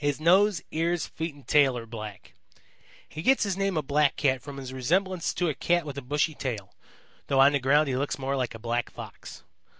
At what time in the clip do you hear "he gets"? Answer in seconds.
3.08-3.44